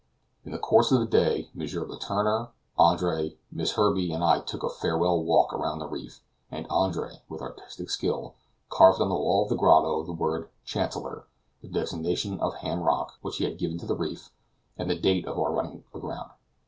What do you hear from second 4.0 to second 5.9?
and I took a farewell walk round the